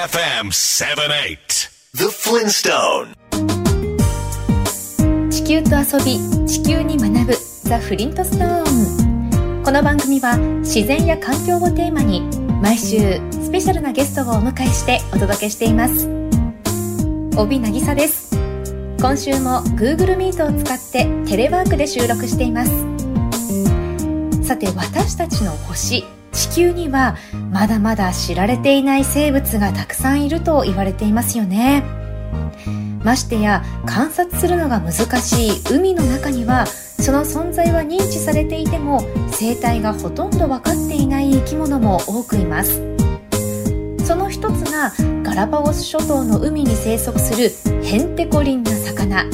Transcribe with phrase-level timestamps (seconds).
[0.00, 3.12] AFM 78 The Flintstone
[5.28, 6.18] 地球と遊び
[6.48, 7.34] 地球に学ぶ
[7.64, 12.22] ザ・フリントストーンこの番組は自然や環境をテーマに
[12.62, 16.08] 毎週スペシャルなゲストをお迎えしてお届けしています。
[17.36, 18.34] 帯渚です。
[19.00, 22.70] 今週も Google Meet を使ってテレワークで収録しています。
[24.46, 26.04] さて私たちの星
[26.40, 27.18] 地球には
[27.52, 31.84] まだまだ知られていない生物がたくさんいると言われていますよね。
[33.04, 42.80] ましてや観察するのが難しい海の中にはその存在は認知されていても生態がほとんど分かっていない生き物も多くいます。
[44.06, 47.50] その一つがガラパゴス諸島の海に生息する
[47.84, 49.26] ヘンテコリンな魚。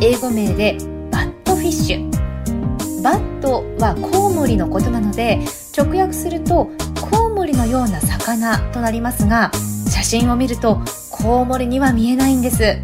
[0.00, 0.78] 英語名で
[1.10, 3.02] バットフィッシュ。
[3.02, 5.40] バットはコウモリのことなので
[5.76, 6.70] 直訳すると
[7.10, 9.50] コウモリのような魚となりますが
[9.90, 10.80] 写真を見ると
[11.10, 12.78] コウモリには見えないんです。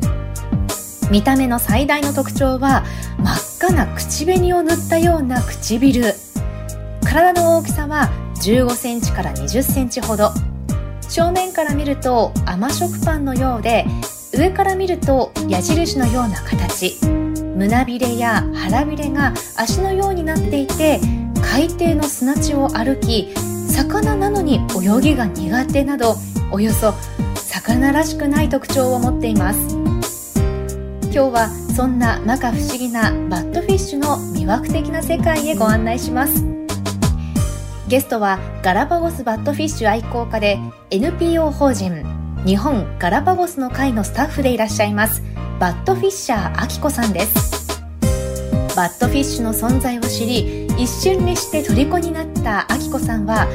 [1.11, 2.85] 見た目の最大の特徴は
[3.19, 6.15] 真っ赤な口紅を塗ったような唇。
[7.05, 10.31] 体の大きさは15センチから20センチほど。
[11.09, 13.85] 正面から見ると甘食パンのようで
[14.33, 16.97] 上から見ると矢印のような形。
[17.57, 21.01] 胸びれや腹びれが足のようになっていて
[21.61, 23.35] 海底の砂地を歩き
[23.69, 26.17] 魚なのに泳ぎが苦手など
[26.51, 26.95] およそ
[27.35, 29.77] 魚らしくない特徴を持っています。
[31.13, 36.47] 今日はそんな摩訶不思議なバットフィッシュの魅惑的な世界へご案内します。
[37.89, 40.59] ゲストはガラパゴスバットフィッシュ愛好家で
[40.91, 42.07] NPO 法人
[42.47, 45.23] 日本ガラパゴスの会のスタッフでいらっしゃいます
[45.59, 47.61] バットフィッシャーあきこさんです。
[48.77, 53.47] バットフィッシュの存在を知り一瞬にして虜になったあきこさんは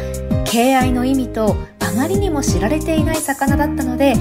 [0.45, 4.13] 敬愛の意味とあまりにも知られていない魚だったので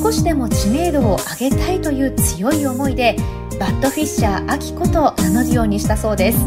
[0.00, 3.16] 少しでも知名度を上げたいという強い思いで
[3.58, 6.38] バットフィッシャーあきこと名乗るようにしたそうです。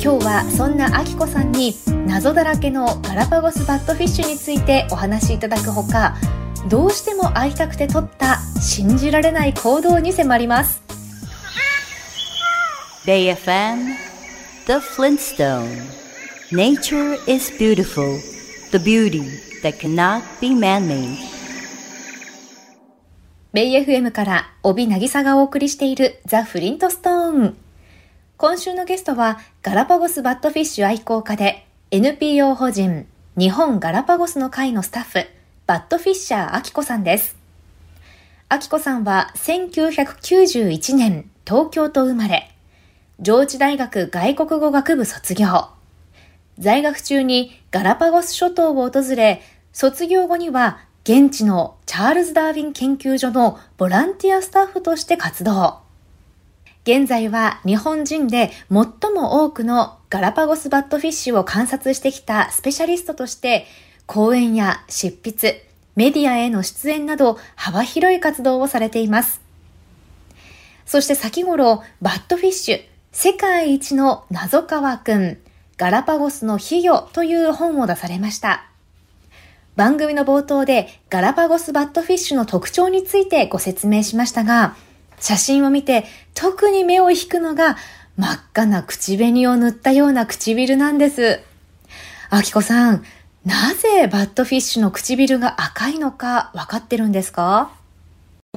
[0.00, 1.74] 今日はそんなあきこさんに
[2.06, 6.16] 謎だらけのガラパゴスバットフィッシュについてお話しいただくほか
[6.68, 10.82] どうしても会いたくて取った信じられない行動に迫ります。
[13.04, 14.07] Bay FM
[14.68, 15.80] The Flintstone.
[16.52, 18.20] Nature is beautiful
[18.70, 19.24] The beauty
[19.62, 21.16] that cannot be man-made.
[23.54, 27.56] ベイ FM から帯渚がお送りしているザ・フリントストーン
[28.36, 33.06] 今週のゲストはガラパゴスバットフィッシュ愛好家で NPO 法人
[33.38, 35.26] 日本ガラパゴスの会のスタッフ
[35.66, 37.38] バットフィッシャーあきこさんです
[38.50, 42.54] あきこさんは1991年東京と生まれ。
[43.20, 45.70] 上智大学外国語学部卒業
[46.56, 49.42] 在学中にガラパゴス諸島を訪れ
[49.72, 55.78] 卒業後には現地のチャールズ・ダーウィン研究所のボランティアスタッフとして活動。
[56.84, 63.66] 現在は日本人で最も多くのガラパゴスバットフィッシュを観察してきたスペシャリストとして
[64.06, 69.40] 講演や執筆、メディアへの出演など幅広い活動をされています。
[70.86, 75.38] そして先頃、バットフィッシュ、世界一の謎川くん、
[75.76, 78.64] ガラパゴスの肥魚という本を出されました。
[79.74, 84.76] 番組の冒頭でガラパゴスバットフィッシュの特徴についてご説明しましたが、
[85.18, 87.76] 写真を見て特に目を引くのが
[88.16, 91.40] 真っ赤な口紅を塗ったような唇なんです。
[92.30, 93.02] あきこさん、
[93.44, 97.72] なぜバットフィッシュの唇が赤いのか分かってるんですか？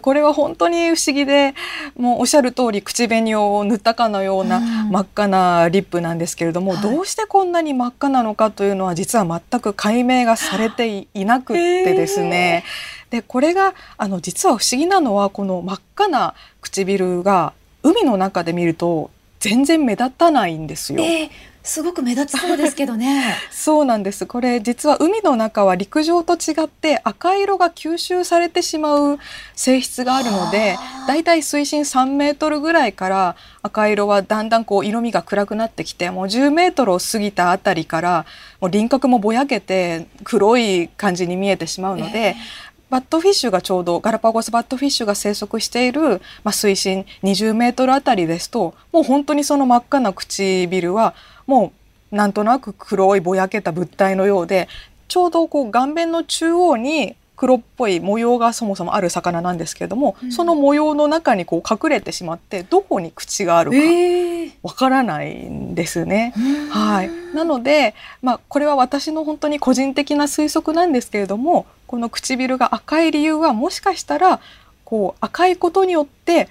[0.02, 1.54] これは本当に不思議で
[1.98, 12.64] もうおっしゃる通り口紅を塗ったかのような真っ赤なリップなんですけれども、うん、どうしてこんなに真っ赤なのかというのは実は全く解明がされていなくってですね、
[13.10, 17.54] でこれがあの実は不思議なのはこの真っ赤な唇が
[17.84, 21.04] 海の中で見ると全然目立たないんですよ。
[21.04, 23.36] えーすごく目立ちそうですけどね。
[23.52, 24.26] そうなんです。
[24.26, 29.20] これ実は海の中は陸上と違って赤色が吸収されてしまう
[29.56, 30.78] 性質があるので
[31.08, 38.26] だいたい水深3メートルぐらいから赤色はだんだんこう色味が暗くなってきてもう10メートルを過ぎたあたりから
[38.60, 51.16] もう輪郭もぼやけて黒い感じに見えてしまうので、えーバットフィッシュがちょうどガラパゴスバットフィッシュが生息している、まあ、水深20メートルあたりですともう本当にその真っ赤な唇は
[51.52, 51.74] も
[52.12, 54.70] うなんとなく黒いぼやけた物体のようで
[55.10, 60.32] ちょうどこう顔面の中央に黒っぽい模様がそもそもある魚なんですけれども、うん。
[60.32, 66.34] その模様の中にこう隠れてしまってどこに口があるかええわからないんですね。
[66.70, 74.40] はい、なので、まあ、これは私の本当に個人的な推測なんですけれどもこの唇が赤い理由はもしかしたら
[74.86, 76.48] こう赤いことによって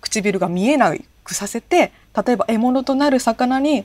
[0.00, 0.92] 唇が見えな
[1.24, 1.92] くさせて
[2.26, 3.84] 例えば獲物となる魚に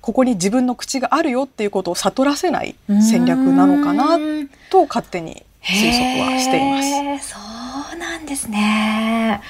[0.00, 7.30] ここに自分の口があるよっていうことを悟らせない戦略なのかなうんと勝手に推測はしています。
[7.30, 7.36] そ
[7.94, 9.40] うなんですね。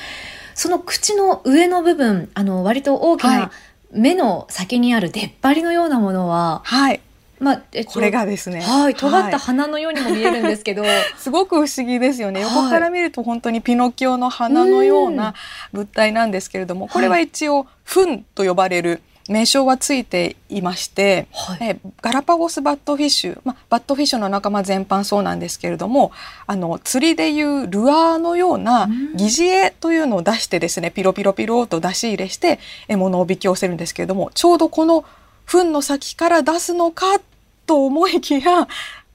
[0.55, 3.51] その口の上の部分、あの割と大きはいな
[3.93, 7.01] 目の先にある出っ張りのようなものは、はい、
[7.41, 8.61] まあ、えっとこれがですね。
[8.61, 10.85] はい、尖ったはい鼻のようにも見えるんですけど、
[11.17, 12.45] すごく不思議ですよね。
[12.45, 15.35] はい横から見ると本当にピノキオの花のような
[15.73, 21.59] 物体なんですけれども、これは一応フンと呼ばれる名称はついていまして、はい。
[21.61, 26.13] えガラパゴスバットフィッシュ、まあ、バットフィッシュの仲間全般そうなんですけれども
[26.47, 29.17] あの釣りでいうルアーのようなうん。
[29.17, 32.59] 疑似餌というのを出してですねピロピロピロと出し入れして
[32.89, 35.05] 獲物をおびき寄せるんですけれどもちょうどこの
[35.47, 37.21] 糞の先から出すのか
[37.67, 38.69] と思いきや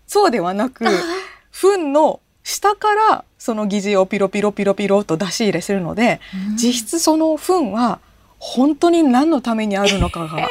[0.07, 0.85] そうではなく
[1.51, 6.19] 糞の下からその疑似餌をピロピロピロピロと出し入れするので
[6.55, 7.99] 実質その糞は
[8.45, 10.47] 本当に何のためにあるのかが わ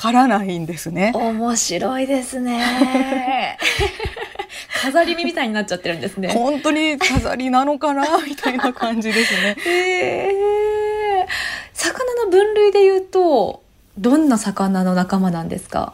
[0.00, 1.12] からないんですね。
[1.14, 3.58] 面白いですね。
[4.82, 6.28] 飾り身みたいになっちゃってるんですね。
[6.28, 9.56] 本当に飾りなのかなみたいな感じですね。
[9.66, 11.26] へー
[11.74, 13.62] 魚の分類で言うと、
[13.98, 15.92] どんな魚の仲間なんですか？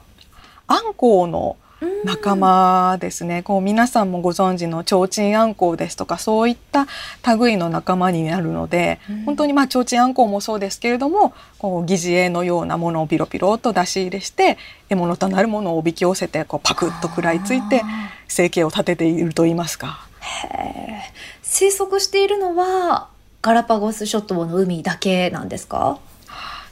[0.68, 1.56] アンコウの
[2.05, 3.43] 仲間ですね。
[3.43, 6.87] こう皆さんもご存知のチョウチンアンコウですとかそういった
[7.37, 9.23] 類の仲間になるので、うん。
[9.25, 20.06] 本当にまあチョウチンアンコウもそうですけれども、こう疑似餌のようなものをピロピロと出し入れして獲物となるものをおびき寄せてこうパクッと食らいついてあ生計を立てていると言いますか。
[21.43, 23.09] 生息しているのは
[23.43, 25.99] ガラパゴス諸島の海だけなんですか？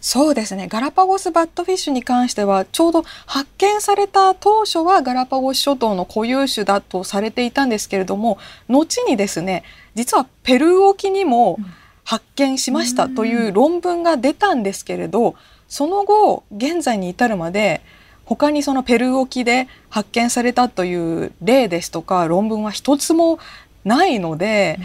[0.01, 0.69] そうですね。
[0.69, 9.65] ガラパゴスバットフィッシュに関してはちょうど発見された当初はガラパゴス諸島の固有種だとされていたんですけれども後にですね
[9.95, 11.67] 実はペルー沖にもうん。
[12.09, 15.35] 発見しましたという論文が出たんですけれど
[15.69, 17.83] その後現在に至るまで
[18.25, 23.39] 他にそのペルー沖で発見されたという例ですとか論文は一つも
[23.85, 24.79] ないので、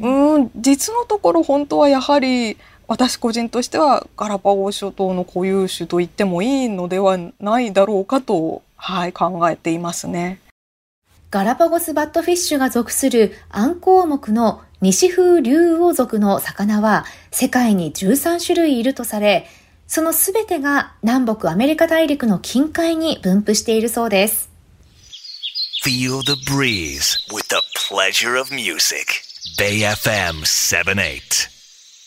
[0.00, 2.56] うん、実のところ本当はやはり
[2.92, 10.40] 私個人としてはガラパゴス諸島の固有種と言ってもいいのではないだろうかと、はい、考えていますね。
[11.30, 19.46] ガラパゴスバットフィッシュが属するアンコウ目の西風竜王族の魚は世界に13種類いるとされ、
[19.86, 24.50] そのすべてが南北アメリカ大陸の近海に分布しているそうです。
[25.82, 27.56] Feel the breeze with the
[27.88, 29.22] pleasure of music.
[29.58, 31.61] Bay FM 78.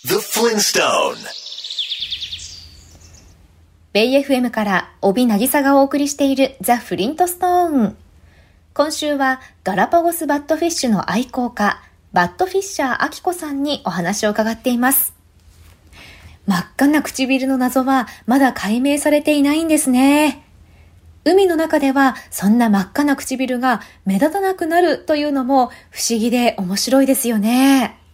[0.08, 1.16] The Flintstone.
[3.92, 7.98] ベイ FM から帯渚がお送りしているザ・フリントストーン。
[8.76, 11.82] 今週はガラパゴスバットフィッシュの愛好家、
[12.14, 15.16] バットフィッシャーアキコさんにお話を伺っています。
[16.46, 20.46] 真っ赤な唇の謎はまだ解明されていないんですね。
[21.24, 28.05] 海の中ではそんな真っ赤な唇が目立たなくなるというのも不思議で面白いですよね。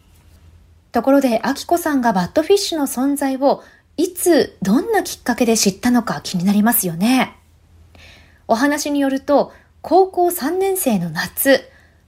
[0.91, 3.63] ところで、アキコさんがバットフィッシュの存在を
[3.97, 7.37] いつ、どんなきっかけで知ったのか気になりますよね。
[8.47, 11.61] お話によると、高校3年生の夏、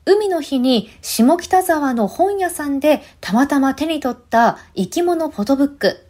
[0.05, 6.05] 海の日に下北沢の本屋さんでたまたま手に取った生き物フォトブック。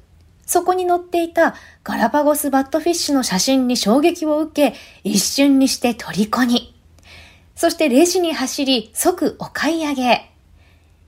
[0.46, 6.76] そこに載っていたガラパゴスバットフィッシュの写真に衝撃を受け、一瞬にして虜に。
[7.56, 10.33] そしてレジに走り即お買い上げ。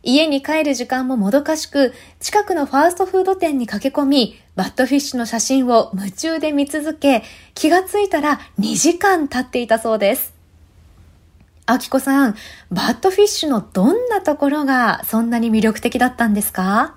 [0.06, 7.24] 家に帰る時間ももどかしく、近くのファーストフード店に駆け込み、バットフィッシュの写真を夢中で見続け、
[7.56, 10.34] 気がついたら2時間経っていたそうです。
[11.66, 12.36] あきこさん、
[12.70, 16.94] バットフィッシュのどんなところがそんなに魅力的だったんですか？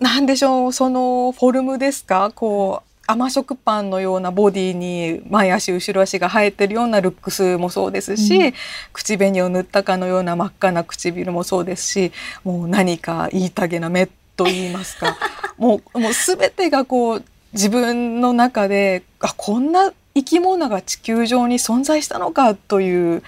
[0.00, 2.32] なんでしょうそのフォルムですか？
[2.34, 8.52] こう甘食パンのようなボディに前足後ろ足が生えてるようなルックスもそうですし、うん
[8.92, 12.12] 口紅を塗ったかのような真っ赤な唇もそうですし
[12.44, 15.16] もう何か言いたげな目と言いますか
[15.58, 23.22] もうもう全てがこう自分の中であこんな生き物が地球上に存在したのかという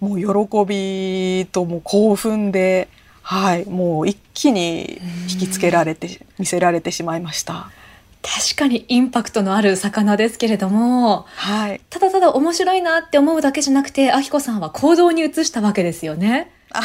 [0.00, 2.88] もう喜びともう興奮で。
[3.20, 7.70] はい、もう一気に引きつけられて見せられてしまいました。
[8.22, 16.50] 確かにインパクトのある魚ですけれども、はい、ただただ面白いなって思うだけじゃなくて、あきこさんは行動に移したわけですよね。
[16.70, 16.82] は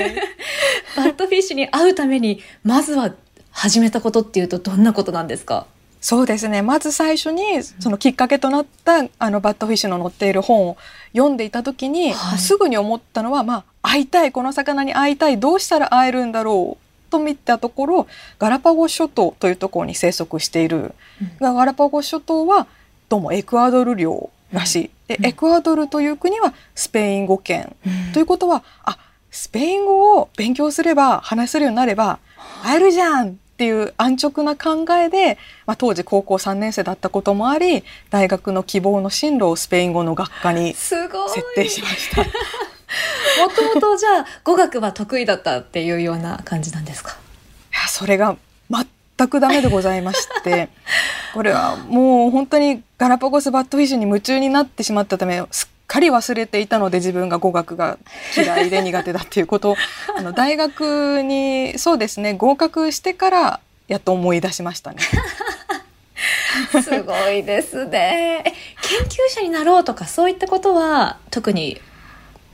[0.00, 0.14] い、
[0.96, 3.12] バットフィッシュに会うためにまずは
[3.50, 5.66] 始めたことっていうとどんなことなんですか？
[6.00, 6.60] そうですね。
[6.60, 10.76] まず最初にそのきっかけとなったあのバットフィッシュの載っている本を
[11.14, 16.83] 読んでいた時に、はい、すぐに思ったのは、まあ、会いたいこの魚に会いたいどうしたら会えるんだろう
[17.14, 18.06] と見たところ
[18.38, 22.66] ガラパゴス諸島というところに生息している、うん、ガラパゴス諸島は
[23.08, 28.98] どうもエクアドル領らしい、うん、でエクアドルという国はスペイン語圏、うん、ということはあ
[29.30, 32.18] スペイン語を勉強すれば話せるようになれば
[32.64, 41.08] 会えるじゃんっていう安直な考えで、まあ、当時高校3年生だったこともあり大学の希望の進路をスペイン語の学科に設
[41.54, 42.24] 定しました。
[43.38, 47.12] もともとじゃあ語学は得意だったっていうような感じなんですか？
[47.12, 47.14] い
[47.82, 48.36] やそれが
[48.70, 50.68] 全くダメでございまして
[51.34, 57.98] これはもう本当にガラパゴスバットフィッシュに夢中になってしまったためすっかり忘れていたので自分が語学が
[58.36, 59.76] 嫌いで苦手だっていうことを
[60.16, 64.98] あの大学にそうですね合格してからやっと思い出しましたね。
[66.82, 68.44] すごいですね。
[68.82, 71.80] 研究者になろうとかそういったことは特に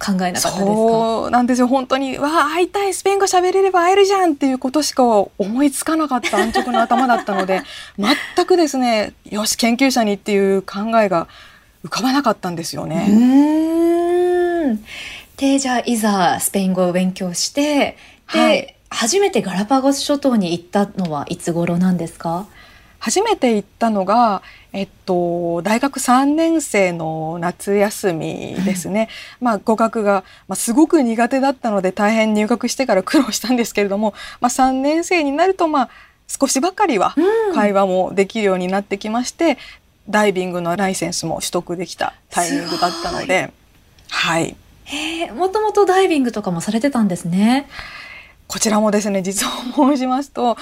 [0.00, 0.52] 考えなかったですか？
[0.58, 1.68] そうなんですよ。
[1.68, 6.38] 本当にわあ会いたいスペイン語喋れれば会えるじゃんっていうことしか思いつかなかった。
[6.38, 7.62] 安直な頭だったので
[8.36, 11.28] 全くですねよし研究者にっていう考えが
[11.84, 13.06] 浮かばなかったんですよね。
[13.08, 14.84] うん。
[15.36, 17.96] でじゃあいざスペイン語を勉強して
[18.32, 22.46] で、はい、初めてガラパゴス諸島に行ったのはいつ頃なんですか？
[23.00, 24.42] 初めて行ったのが、
[24.72, 29.08] えっと、大学3年生の夏休みですね。
[29.40, 35.90] まあ、語学が、まあ、すごく苦手だったので大変入学してから苦労したんですけれども、まあ、3年生になると、まあ、
[36.28, 37.14] 少しばかりは
[37.54, 39.56] 会話もできるようになってきまして、
[40.08, 43.52] ダイビングのライセンスも取得できたタイミングだったので、
[44.10, 44.56] はい。
[44.84, 47.66] へもともとダイビングとかもされてたんですね。
[48.46, 49.50] こちらもですね、実を
[49.94, 50.56] 申しますと、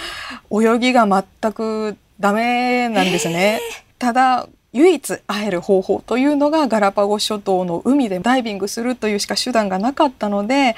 [0.50, 3.60] 泳ぎが全くダメなんですね。
[3.98, 10.76] ただ、唯一会える方法というのがガラパゴス諸島の海でダイビングするというしか手段がなかったので、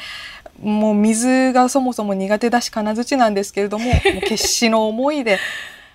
[0.63, 5.39] もう水がそもそも苦手だし金槌なんですけれども、 もう決死の思いで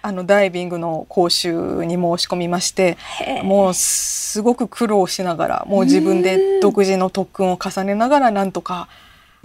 [0.02, 2.98] あのダイビングの講習に申し込みまして
[3.42, 8.88] もうすごく苦労しながらもう自分で独自の特訓を重ねながらなんとか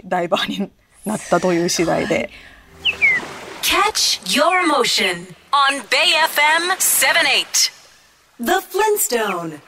[0.05, 0.69] ダイバーに
[1.03, 2.29] なったという次第で。
[3.63, 7.71] Catch your motion on Bay FM 78
[8.39, 9.59] The Flintstone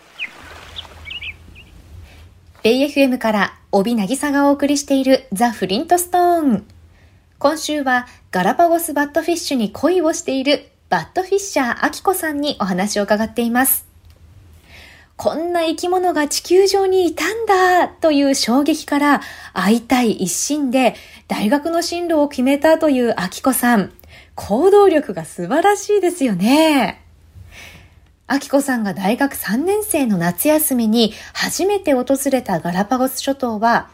[2.63, 6.65] ベイ FM から帯渚がお送りしているザ・フリントストーン
[7.37, 13.85] 今週はガラパゴスバットフィッシュに恋をしているバッドフィッシャーアキコさんにお話を伺っています。
[15.17, 19.21] こんな生き物が地球上にいたんだという衝撃から
[19.53, 20.95] 会いたい一心で
[21.27, 23.91] 大学の進路を決めたというアキコさん。
[24.35, 27.01] 行動力が素晴らしいですよね。
[28.27, 33.89] アキコさんが大学3年生の夏休みに初めて訪れたガラパゴス諸島は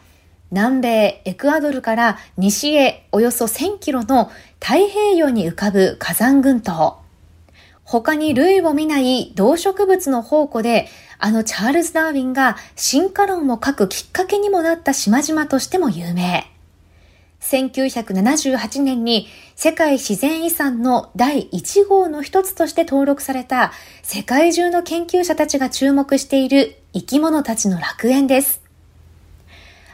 [0.50, 4.30] 南米エクアドルから西へおよそ1000キロの
[4.60, 7.00] 太平洋に浮かぶ火山群島。
[7.84, 10.86] 他に類を見ない動植物の宝庫で、
[11.18, 16.50] あのチャールズ・ダーウィンが進化論を書くきっかけにもなった島々としても有名。
[17.40, 28.60] 1978年に世界自然遺産の第1号の一つとして登録された世界中の研究者たちが注目している生き物たちの楽園です。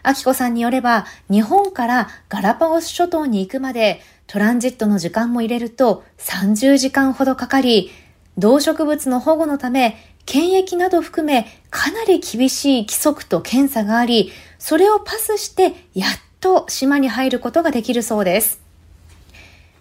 [0.03, 7.91] アキコさんによれば、日本からガラパゴス諸島に行くまでトランジットの時間も入れると30時間ほどかかり、
[8.38, 18.61] 動植物の保護のため、検疫など含めかなり厳しい規則と検査があり、それをパスしてやっと島に入ることができるそうです。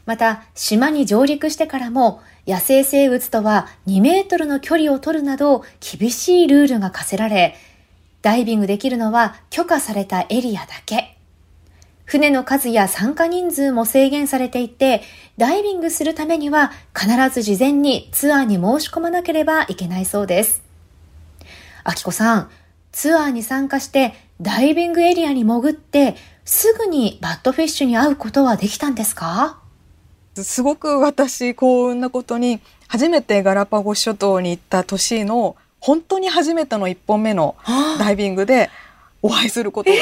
[0.06, 7.56] また、島に上陸してからも野生生物とは2メートルの距離を取るなど厳しいルールが課せられ、
[8.22, 11.18] ダイビングできるのは許可されたエリアだけ。
[12.06, 15.02] 船の数や参加人数も制限されていて、
[15.38, 20.64] ダイビングするためには必ず事前にツアーに申し込まなければいけないそうです。
[21.84, 22.50] あきこさん、
[22.92, 29.60] ツアーに参加してダイビングエリアに潜ってすぐにバッドフィッシュに会うことはできたんですか？
[30.36, 37.56] すごく私幸運なことに初めてガラパゴス諸島に行った年の本当に初めての1本目の
[38.00, 38.70] ダイビングで
[39.22, 40.00] お会いすることが、え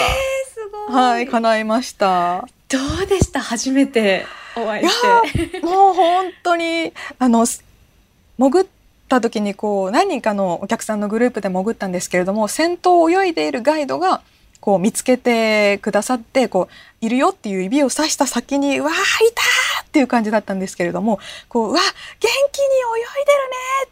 [0.89, 2.47] ー、はい、叶いました。
[2.67, 3.39] どうでした？
[3.39, 4.25] 初めて
[4.57, 5.59] お会いして。
[5.61, 8.65] もう本当に、あの、潜っ
[9.07, 14.21] た時にこう、何人かのお客さんのグループで潜ったんですけれども、先頭を泳いでいるガイドが、
[14.63, 16.69] こう見つけてくださってこ
[17.01, 18.95] ういるよっていう指をさした先に「わあい
[19.35, 23.91] た!」っていう感じだったんですけれどもこう「わ元気に泳いでるね!」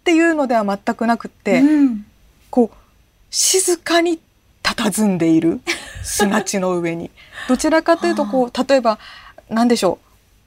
[0.00, 2.06] っていうのでは全くなくって、うん、
[2.48, 2.76] こう
[3.28, 4.18] 静かに
[4.62, 5.60] 佇んでいる
[6.02, 7.10] 砂地の上に
[7.46, 8.98] どちらかというとこう例えば
[9.50, 9.98] 何でしょ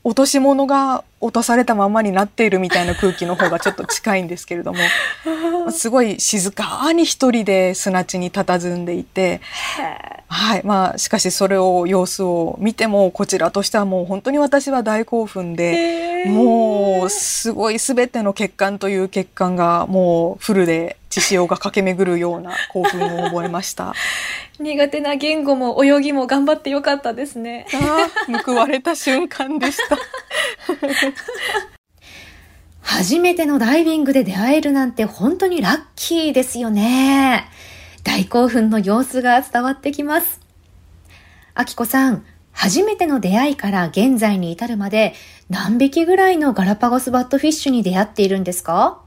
[0.03, 4.79] う落とし物が落とされたままになっているみたいな空気の方がちょっと近いんですけれども
[5.71, 9.39] すごい静かに一人で砂地に佇んでいて、
[10.27, 23.93] はいまあ、しかしそれを様子を見てもこちらとしてはもう本当に私は大興奮でもうすごい全ての血管という血管がもうフルで血潮が駆け巡るような興奮を覚えました。
[24.59, 27.65] 苦手な言語も泳ぎも頑張ってよかったですね。
[28.45, 29.97] 報われた瞬間でした。
[32.81, 37.45] 初めてのダイビングで出会えるなんて本当にラッキーですよね。
[38.03, 40.39] 大興奮の様子が伝わってきます。
[41.53, 45.13] あきこさん、初めての出会いから現在に至るまで
[45.49, 48.99] 何匹ぐらいのガラパゴスバットフィッシュに出会っているんですか？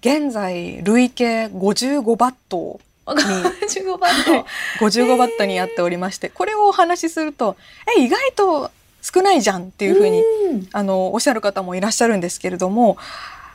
[0.00, 4.46] 現在、累計55バットに 55バット
[4.84, 7.56] 55バットに会っておりまして、これをお話しすると、
[7.96, 8.70] え、意外と
[9.14, 10.22] 少ないじゃんっていうふうに、
[10.72, 12.96] あの、おっしゃる方もいらっしゃるんですけれども、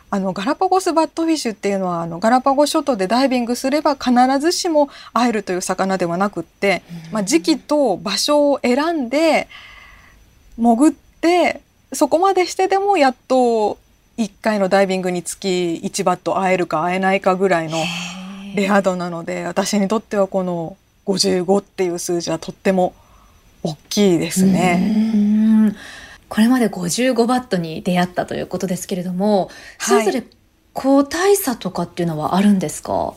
[0.10, 9.48] あの、ガラパゴスバットフィッシュっていうのは、あの、ガラパゴス諸島でダイビングすれば必ずしも会えるという魚ではなくって、まあ、時期と場所を選んで、
[10.58, 11.62] 潜って、
[11.94, 13.78] そこまでしてでもやっと
[14.18, 17.78] 1回のダイビングにつき1バット会えるか会えないかぐらいの
[18.56, 22.94] レア度なので、私にとってはこの55っていう数字はとっても
[23.64, 25.74] 大きいですね。
[26.30, 29.50] これまで55バットに出会ったということですけれども、
[29.80, 30.24] それぞれ
[30.74, 33.14] 個体差とかっていうのはあるんですか？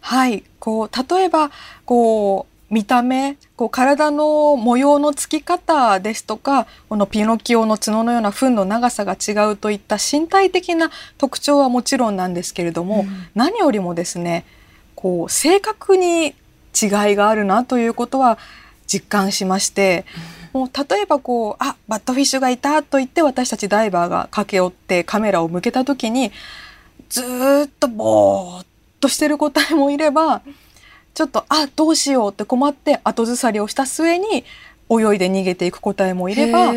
[0.00, 1.50] はい、こう例えば
[1.84, 14.44] こう見た目こう体の模様のつき方ですとかこのピノキオの角のような糞の長さが違うといった身体的な特徴はもちろんなんですけれども、うん、何よりもですね
[14.94, 16.34] こう正確に違い
[17.14, 18.38] があるなということは
[18.92, 20.04] 実感しまして、
[20.52, 26.30] もう例えばこうあバットフィッシュがいたと言って私たちダイバーが駆け寄ってカメラを向けた時に
[27.08, 28.66] ずっとぼーっ
[29.00, 30.42] としてる個体もいれば
[31.14, 34.44] ちょっとあどうしようって困って後ずさりをした末に
[34.90, 36.72] 泳いで逃げていく個体もいれば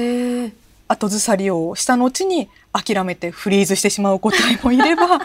[0.88, 5.22] 後ずさりをした後に諦めてフリーズしてしまう個体もいれば あ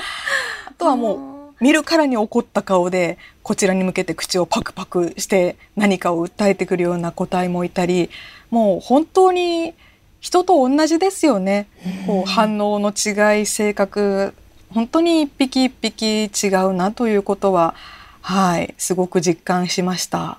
[0.77, 1.30] とはもう
[1.61, 8.11] 見るからに怒った顔でこちらに向けて口をパクパクして何かを訴えてくるような個体もいたり
[8.51, 9.75] もう本当に
[10.21, 11.67] 人と同じですよね。
[12.07, 14.35] こう反応の違い性格
[14.73, 17.75] 本当に一匹一匹違うなということは
[18.21, 20.39] はいすごく実感しました。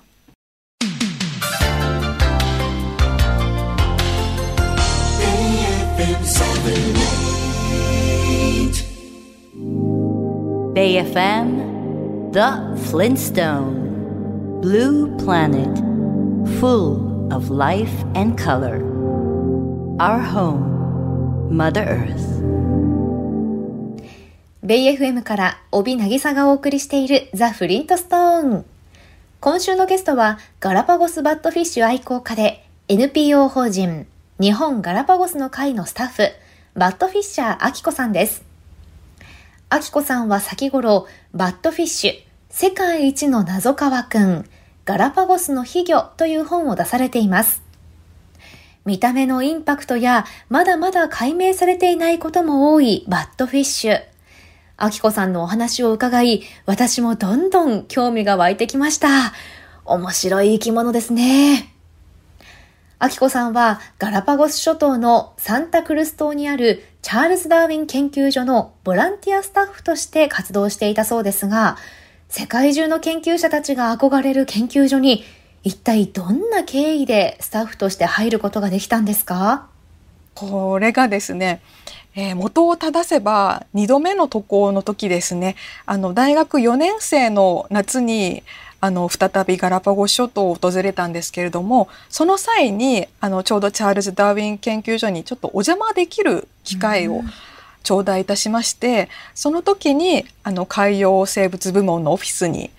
[11.02, 15.76] FM, The Flintstone, Blue Planet,
[16.60, 18.78] full of life and color.
[19.98, 22.22] Our home, Mother Earth.
[24.62, 28.64] ベイ FM から帯渚がお送りしているザ・フリントストーン。
[29.40, 34.06] 今週のゲストはガラパゴスバットフィッシュ愛好家で NPO 法人
[34.38, 36.28] 日本ガラパゴスの会のスタッフ
[36.78, 38.51] バットフィッシャーアキコさんです。
[39.72, 42.12] アキコさんは先頃、バットフィッシュ、
[42.50, 44.44] 世界一のなぞカワくん、
[44.84, 47.62] ガラパゴスの秘魚という本を出されています。
[48.84, 54.02] 見た目のインパクトや、まだまだ解明されていないことも多いバットフィッシュ。
[54.76, 59.32] アキコさんのお話を伺い、私もどんどん興味が湧いてきました。
[59.86, 61.71] 面白い生き物ですね。
[63.02, 71.76] アキコさんはガラパゴス諸島のサンタクルス島にあるチャールズ・ダーウィン研究所のボランティアスタッフとして活動していたそうですが、
[72.28, 75.24] 世界中の研究者たちが憧れる研究所に
[75.64, 79.66] 一体どんな経緯でスタッフとして入ることができたんですか？
[80.36, 81.60] これがですね、
[82.14, 85.56] えー、元を正せば2度目の渡航の時ですね。
[85.86, 88.44] あの大学4年生の夏に
[88.84, 97.22] あの再びガラパゴス諸島を訪れたんですけれどもその際にあのちょうどチャールズ・ダーウィン研究所にちょっとお邪魔できる機会を
[97.84, 102.70] 頂戴いたしまして、うん、その時にあの海洋生物部門のオフィスに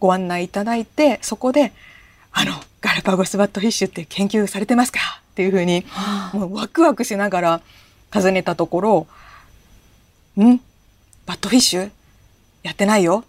[0.00, 1.74] ご案内いただいてそこで
[2.32, 5.00] 「あのガラパゴスバットフィッシュって研究されてますか?」
[5.32, 5.84] っていうふうに、
[6.34, 7.60] もうワクワクしながら
[8.10, 9.06] 尋ねたところ
[10.42, 10.60] 「ん？
[11.26, 11.90] バットフィッシュ？
[12.62, 13.24] やってないよ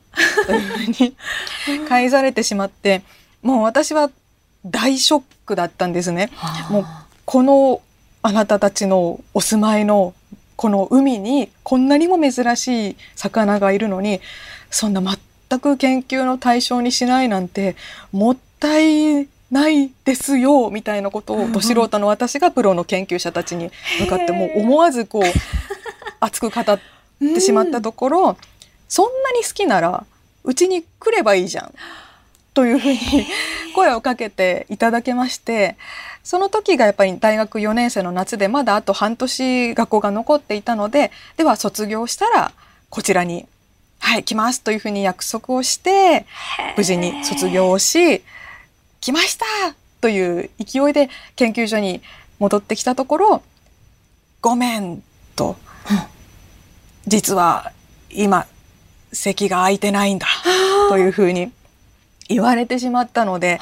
[0.46, 1.16] というふうに
[1.88, 3.04] 返されてしまって
[3.42, 4.10] もう私は
[4.66, 6.30] 大ショックだったんですね。
[6.70, 6.86] もう
[7.26, 7.82] この
[8.22, 10.14] あなたたちのお住まいの
[10.56, 14.22] この海にこんなにも珍しい魚がいるのに
[14.70, 17.76] そんな全く研究の対象にしないなんて
[18.12, 25.24] もったいないですよみたいなことをど素人の私がプロの研究者たちに向かってもう思わずこう
[26.20, 26.80] 熱く語っ
[27.20, 28.38] てしまったところ、
[28.88, 30.06] そんなに好きなら
[30.44, 31.74] うちに来ればいいじゃん。
[32.54, 33.00] というふうに
[33.76, 35.76] 声をかけていただけまして
[36.24, 42.52] その時がやっぱり大学4年生の夏でまだあと半年学校が残っていたのででは卒業したら
[42.92, 43.48] こちらに
[44.00, 46.28] はい来ますというふうに約束をして
[46.78, 48.22] 無事に卒業をし
[49.02, 49.46] 来ました
[50.00, 52.02] という勢いで研究所に
[52.38, 53.44] 戻ってきたところ
[54.42, 55.02] ごめん
[55.38, 55.56] と、
[57.08, 57.72] 実は
[58.10, 58.46] 今
[59.14, 60.28] 席が空いてないんだ
[60.90, 61.52] というふうに
[62.28, 63.60] 言われてしまったので、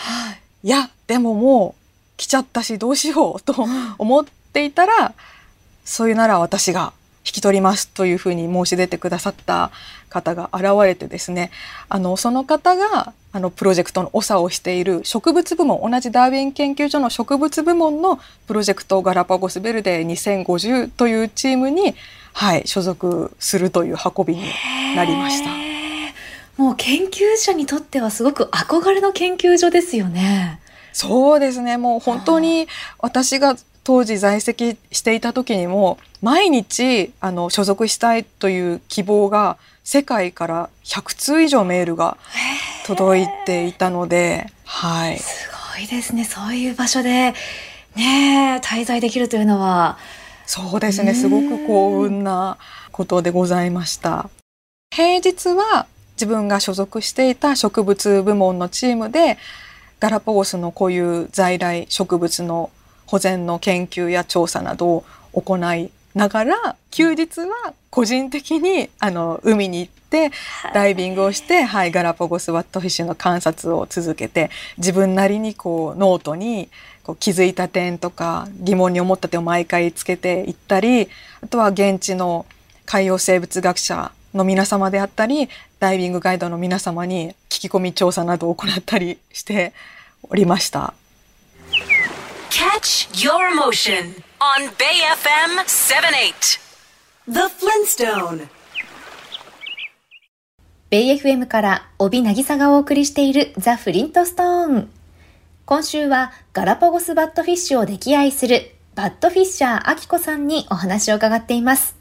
[0.63, 0.69] い。
[0.69, 1.81] やでももう
[2.17, 3.65] 来ちゃったしどうしようと
[3.97, 5.13] 思っていたら、
[5.85, 6.93] そういうなら私が
[7.25, 9.71] 引き取りますというふうに申し出てくださった
[10.09, 11.51] 方が現れてですね
[11.87, 21.95] あのその方があのプロジェクトの長をしている植物部門同じダーウィン研究所の植物部門のプロジェクトガラパゴスベルデ2050というチームに、
[22.33, 24.43] はい、所属するという運びに
[24.95, 25.49] なりました。
[26.57, 30.59] もう研究者にとってはすごく憧れの研究所ですよね。
[30.93, 31.77] そうですね。
[31.77, 32.67] もう本当に
[32.99, 42.17] 私が当時在籍していた時にも毎日あの所属したいという希望が世界から100通以上メールが
[42.85, 45.17] 届いていたので、はい。
[45.17, 46.25] すごいですね。
[46.25, 47.33] そういう場所で
[47.95, 49.97] ね滞在できるというのは。
[50.45, 51.13] そうですね。
[51.13, 52.57] すごく幸運な
[52.91, 54.29] ことでございました。
[54.93, 59.37] 平日は自分が所属していた植物部門のチームで
[59.99, 62.69] ガラパゴスのこういう在来植物の
[63.05, 70.31] 保全の研究や調査などを行いながら休日は個人的にあの海に行って
[70.73, 76.69] ダイビングをして、はい、ガラパゴスバットフィッシュの観察を続けて自分なりにこうノートに
[77.03, 81.09] こう気づいた点とか疑問に思った点を毎回つけていったり
[81.41, 82.45] あとは現地の
[82.85, 89.73] 海洋生物学者の皆様であったりダイビングガイドの皆様に聞き込み調査などを行ったりして
[90.23, 90.93] おりました。
[92.49, 96.59] Catch your emotion on Bay FM 78
[97.27, 98.47] The Flintstone.
[100.89, 104.89] ベイ FM から帯渚がお送りしているザ・フリントストーン
[105.65, 111.95] 今週はガラパゴスバットフィッシュを溺愛するバットフィッシャーアキコさんにお話を伺っています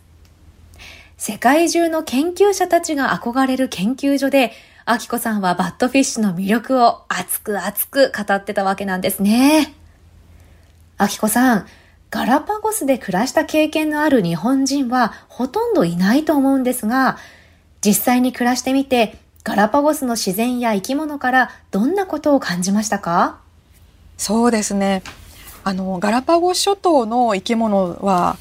[1.17, 4.53] 世界中の研究者たちが憧れる研究所で
[4.87, 9.75] アキコさんはバットフィッシュの魅力を熱く熱く語ってたわけなんですね。
[10.97, 11.67] あきこさん、
[12.11, 17.19] ガラパゴスで暮らした経験のある日本人はほとんどいないと思うんですが、
[17.85, 23.41] 実際に暮らしてみて、ガラパゴスの自然や生き物からどんなことを感じましたか？
[24.21, 25.03] そうですね。
[25.65, 28.37] あの、ガラパゴス諸島の生き物は、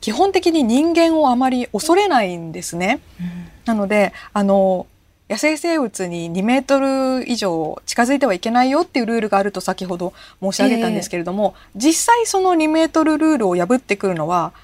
[0.00, 3.00] 基本的に人間をあまり恐れないんですね。
[3.20, 3.26] うん、
[3.66, 4.86] なので、あの、
[5.28, 14.54] 野生生物に2メートル以上近づいてはいけないよっていうルールがあると先ほど申し上げたんですけれども、えー、実際その2メートルルールを破ってくるのは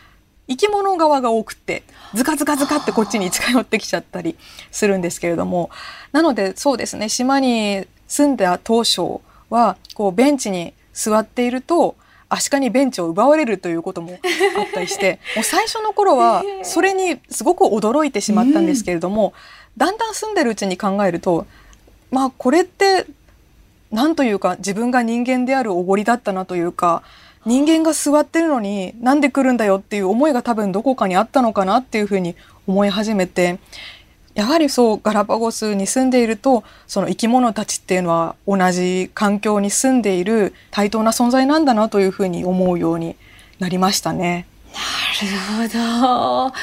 [0.48, 1.82] 生き物側が多くて
[2.14, 4.36] ズカズカズカってこっちに近寄ってきちゃったり
[4.70, 5.68] するんですけれども
[6.12, 9.20] なのでそうですね島に住んだ当初
[9.54, 11.96] はこうベンチに座っていると
[12.28, 14.18] アシカにベンチを奪われるということも
[14.58, 19.32] あったりして もう最初の頃はそれにすごく驚いてしまったんですけれども、うん。
[19.76, 21.46] だんだん住んでるうちに考えると
[22.10, 23.06] まあこれって
[23.90, 27.02] 何というか自分が人間であるおごりだったなというか
[27.44, 32.34] 人間が座ってるのになんで来るんだよっていう思いが多分どこかにあったのかなっていうふうに
[32.66, 33.58] 思い始めて
[34.34, 43.16] やはりそうガラパゴスに住んでいるとその生き物たちっていうのは同じ環境に住んでいる対等な存在なんだなというふうに思うように
[43.60, 44.46] なりましたね。
[44.72, 46.54] なるほど。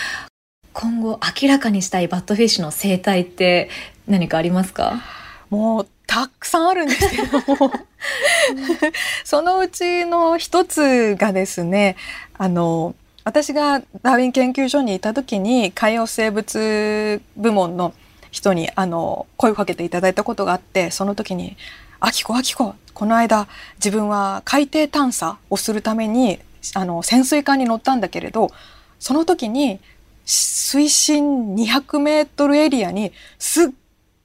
[0.74, 3.70] 今後明らかにしたいバットフィッシュの生態って
[4.08, 5.02] 何かありますか？
[5.50, 7.72] もうたくさんあるんですけども
[9.24, 11.96] そのうちの一つがですね
[12.38, 17.94] あの私がダーウィン研究所にいた時に海洋生物部門の
[18.32, 21.58] 人にあの声をかけていただいたことがあってその時に
[22.00, 26.40] 「あきこあきここの間自分は海底探査をするために
[26.74, 28.52] あの潜水艦に乗ったんだけれど
[29.00, 29.80] その時に
[30.26, 33.68] 水深200メートルエリアにすっ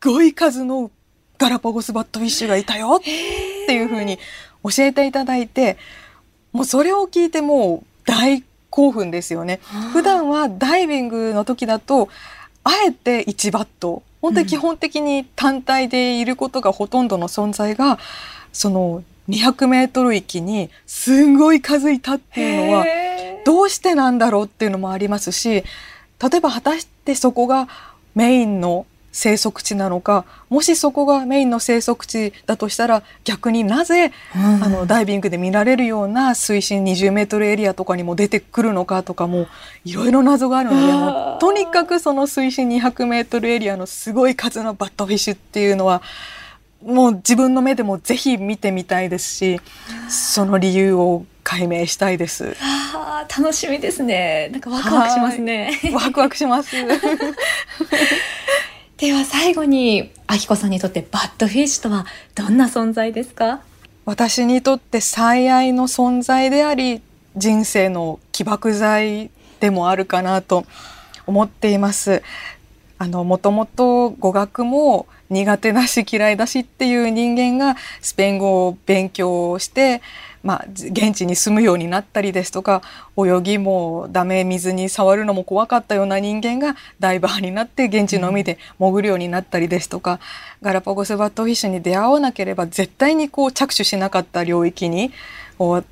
[0.02, 0.90] ごい数の
[1.38, 4.18] ガラパゴスバットフィッシュがいたよっていうふうに
[4.62, 5.76] 教えていただいて
[6.52, 8.42] もうそれを聞いてもう大
[8.76, 9.60] 興奮ですよね。
[9.94, 12.10] 普段はダイビングの時だと
[12.62, 17.98] あえて1バット本当に基本的に単体でいることがほとんどの存在が、
[18.52, 22.84] その200メートル域にすごい数いたっていうのは
[23.46, 25.64] どうしてなんだろうっていうのもありますし例
[26.36, 27.68] えば果たしてそこが
[28.14, 28.86] メインの
[29.16, 39.46] 生息地なのかもしそこがメインの生息地だとしたら逆になぜ、うん、あのダイビングで見られるような水深20メートルエリアとかにも出てくるのかとかも
[39.86, 46.02] いろいろ謎があるのでもとにかくその水深200メートルエリアのすごい数のバットフィッシュっていうのは
[46.82, 49.60] もう自分の目でもぜひ見てみたいですし
[50.10, 52.56] その理由を解明したいです。
[52.60, 54.48] あ楽しみですね。
[54.50, 55.80] なんかワクワクしますね。
[55.94, 56.74] ワクワクします。
[58.98, 63.60] では最後に、あきこさんにとってバッドフィッシュとはどんな存在ですか？
[64.06, 67.02] 私にとって最愛の存在であり、
[67.36, 69.30] 人生の起爆剤
[69.60, 70.64] でもあるかなと
[71.26, 72.22] 思っています。
[72.96, 80.02] あの、もともと語学も苦手だし嫌いだしっていう人間がスペイン語を勉強して、
[80.42, 82.82] まあ、現地に住むようになったりですとか
[83.16, 90.20] 泳ぎもダメ水に触るのも怖かったような人間がダイバーになって現地の海で潜るようになったりですとか、
[90.62, 95.10] ガラパゴスバットフィッシュに出会わなければ絶対にこう着手しなかった領域に
[95.58, 95.84] もう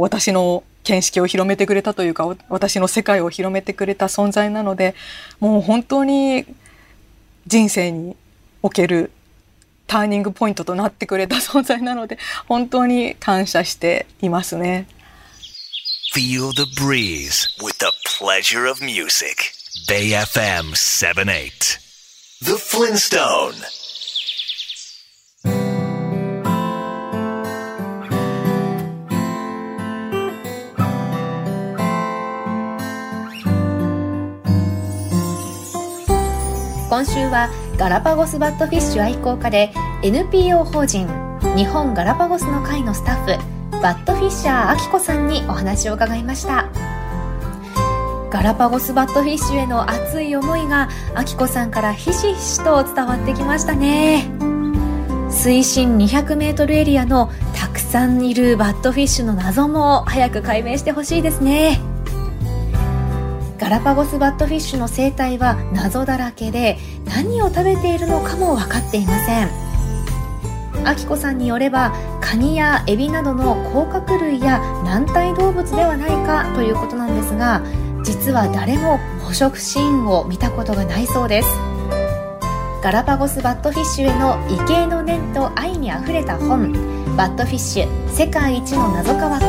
[0.00, 4.94] 私の見識を広めてくれたというか私の世界を広めてくれた存在なので
[5.40, 6.44] もう本当に
[7.46, 8.16] 人生に
[8.64, 9.10] おける
[9.86, 12.16] ターニングポイントとなってくれた存在なので
[12.48, 14.88] 本当に感謝していますね。
[16.14, 19.52] Feel the breeze with the pleasure of music.
[19.86, 21.78] Bay FM 78.
[22.40, 23.52] The Flintstone.
[36.88, 41.08] 今週はガラパゴスバットフィッシュ愛好家で NPO 法人
[41.56, 43.38] 日本ガラパゴスの会のスタッ
[43.70, 46.70] フバットフィッシャーあきこさんにお話を伺いました。
[48.30, 54.24] ガラパゴスバットフィッシュへの熱い思いがあきこさんからひしひしと伝わってきましたね。
[55.30, 61.80] 水深 200m エリアのたくさんいるバットフィッシュの謎も早く解明してほしいですね。
[63.58, 69.48] ガラパゴスバットフィッシュの生態は謎だらけで何を食べているのかも分かっていません。
[70.86, 77.62] あきこさんによればカニやエビなどの甲殻類や軟体動物ではないかということなんですが
[78.02, 81.48] 実は誰も捕食シーンを見たことがないそうです。
[82.82, 86.70] ガラパゴスバットフィッシュへの畏敬の念と愛にあふれた本
[87.16, 89.48] 「バットフィッシュ世界一の謎川くん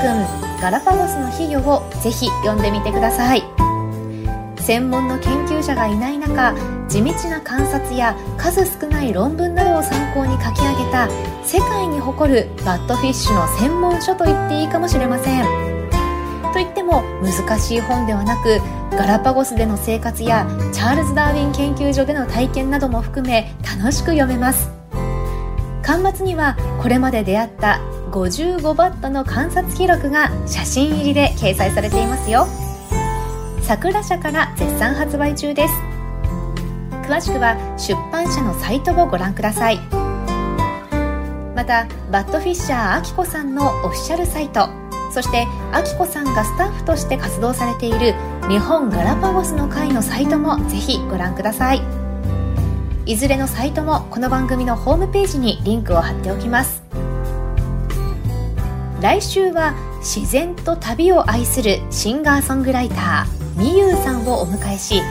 [0.61, 3.54] ガラパゴスの秘魚」をぜひ読んでみてください。
[4.65, 6.55] 専門の研究者がいない中
[6.89, 11.07] 地道な観察や数少ない論文などを参考に書き上げた
[11.43, 15.45] 世界に誇るバッドフィッシュの専門書と言っていいかもしれません。
[16.51, 24.71] といっても難しい本ではなくガラパゴスでの生活やチャールズ・ダーウィン研究所での体験なども含め楽しく読めます。
[25.83, 32.47] 巻末にはこれまで出会った55バットの観察記録が写真入りで掲載されていますよ。
[33.67, 35.73] 桜社から絶賛発売中です。
[37.07, 39.79] 詳しくは出版社のサイトをご覧ください。
[41.55, 44.67] またバッドフィッシャーあきこさんのオフィシャルサイト
[45.09, 48.13] そしてあきこさんがスタッフとして活動されている
[48.49, 51.81] 日本ガラパゴスの会のサイトもぜひご覧ください。
[53.07, 56.83] いずれのサイトもこの番組のホームページにリンクを貼っておきます。
[59.01, 63.44] 来週は自然と旅を愛するシンガーソングライター。
[63.55, 65.01] みゆうさんをお迎えし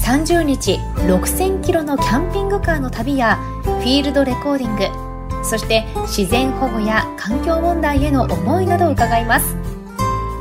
[0.00, 5.04] 30日6000キロのキャンピングカーの旅やフィールドレコーディング
[5.44, 9.54] そして自然保護や環境問題への思いなどを伺います。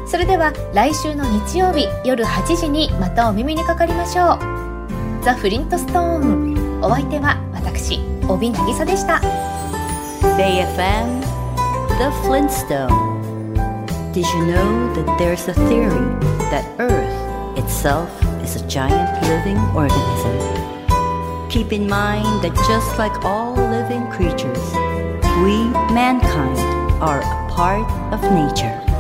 [0.08, 5.24] それでは来週の日曜日夜8時にまたお耳にかかりましょう。
[5.24, 6.82] ザ・フリントストーン。
[6.82, 9.22] お相手は私帯渚でした。
[10.38, 11.20] BayFM
[11.98, 12.88] The Flintstone
[14.14, 15.90] Did you know that there's a theory
[16.50, 17.03] that Earth
[17.84, 21.50] itself is a giant living organism.
[21.50, 24.64] Keep in mind that just like all living creatures,
[25.44, 26.58] we, mankind,
[27.04, 28.93] are a part of nature.